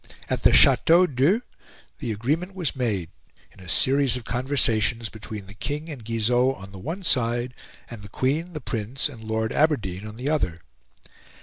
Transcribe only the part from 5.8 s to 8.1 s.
and Guizot on the one side, and the